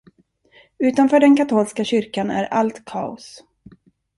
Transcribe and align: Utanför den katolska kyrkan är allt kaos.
Utanför 0.79 1.19
den 1.19 1.37
katolska 1.37 1.83
kyrkan 1.83 2.29
är 2.31 2.43
allt 2.45 2.85
kaos. 2.85 3.43